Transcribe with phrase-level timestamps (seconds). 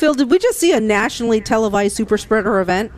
[0.00, 2.90] Phil, did we just see a nationally televised super spreader event?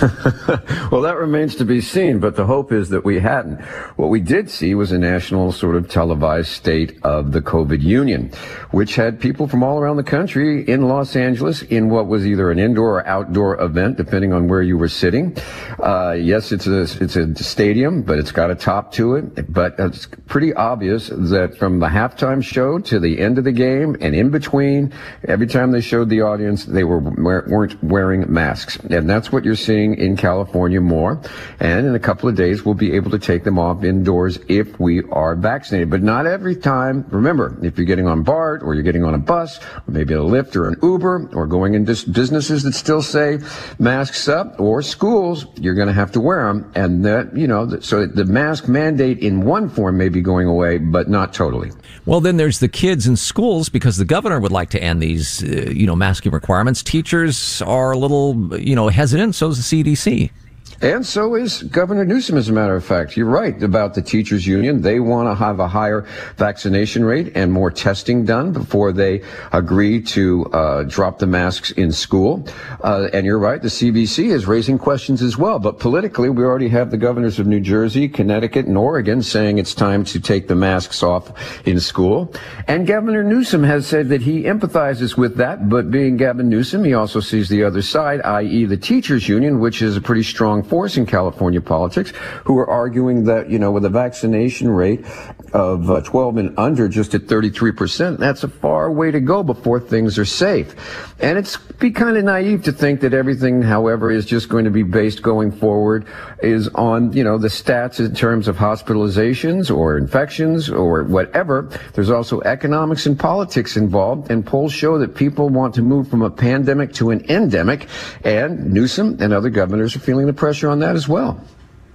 [0.90, 3.60] well, that remains to be seen, but the hope is that we hadn't.
[3.96, 8.30] What we did see was a national sort of televised state of the COVID Union,
[8.70, 12.50] which had people from all around the country in Los Angeles in what was either
[12.50, 15.36] an indoor or outdoor event, depending on where you were sitting.
[15.82, 19.52] Uh, yes, it's a, it's a stadium, but it's got a top to it.
[19.52, 23.96] But it's pretty obvious that from the halftime show to the end of the game
[24.00, 24.92] and in between,
[25.28, 28.76] every time they showed the audience, they were, weren't wearing masks.
[28.76, 31.20] And that's what you're seeing in California more.
[31.60, 34.78] And in a couple of days, we'll be able to take them off indoors if
[34.80, 35.90] we are vaccinated.
[35.90, 37.04] But not every time.
[37.10, 40.18] Remember, if you're getting on BART or you're getting on a bus or maybe a
[40.18, 43.38] Lyft or an Uber or going into businesses that still say
[43.78, 46.70] masks up or schools, you're going to have to wear them.
[46.74, 50.78] And that, you know, so the mask mandate in one form may be going away,
[50.78, 51.70] but not totally.
[52.04, 55.42] Well, then there's the kids in schools because the governor would like to end these,
[55.44, 56.82] uh, you know, masking requirements.
[56.82, 59.34] Teachers are a little, you know, hesitant.
[59.34, 60.41] So is the CDC.
[60.82, 63.16] And so is Governor Newsom, as a matter of fact.
[63.16, 64.82] You're right about the teachers union.
[64.82, 69.22] They want to have a higher vaccination rate and more testing done before they
[69.52, 72.44] agree to uh, drop the masks in school.
[72.82, 75.60] Uh, and you're right, the CDC is raising questions as well.
[75.60, 79.74] But politically, we already have the governors of New Jersey, Connecticut, and Oregon saying it's
[79.74, 81.30] time to take the masks off
[81.64, 82.34] in school.
[82.66, 85.68] And Governor Newsom has said that he empathizes with that.
[85.68, 88.64] But being Gavin Newsom, he also sees the other side, i.e.
[88.64, 92.14] the teachers union, which is a pretty strong force in California politics
[92.46, 95.04] who are arguing that, you know, with a vaccination rate
[95.52, 99.78] of uh, 12 and under just at 33%, that's a far way to go before
[99.78, 100.74] things are safe.
[101.20, 104.70] And it's be kind of naive to think that everything, however, is just going to
[104.70, 106.06] be based going forward
[106.42, 111.68] is on, you know, the stats in terms of hospitalizations or infections or whatever.
[111.92, 116.22] There's also economics and politics involved, and polls show that people want to move from
[116.22, 117.88] a pandemic to an endemic,
[118.24, 121.42] and Newsom and other governors are feeling the pressure on that as well.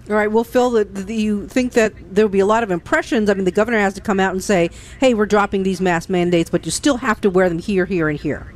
[0.09, 0.31] All right.
[0.31, 3.29] Well, Phil, do you think that there will be a lot of impressions?
[3.29, 4.69] I mean, the governor has to come out and say,
[5.00, 8.07] "Hey, we're dropping these mask mandates, but you still have to wear them here, here,
[8.07, 8.47] and here."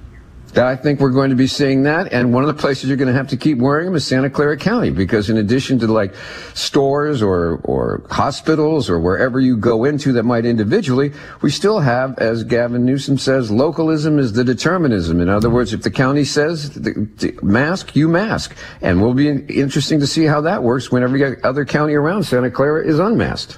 [0.57, 2.11] I think we're going to be seeing that.
[2.11, 4.29] And one of the places you're going to have to keep wearing them is Santa
[4.29, 6.13] Clara County, because in addition to like
[6.53, 12.17] stores or, or hospitals or wherever you go into that might individually, we still have,
[12.19, 15.21] as Gavin Newsom says, localism is the determinism.
[15.21, 18.55] In other words, if the county says the, the mask, you mask.
[18.81, 22.51] And we'll be interesting to see how that works when every other county around Santa
[22.51, 23.57] Clara is unmasked.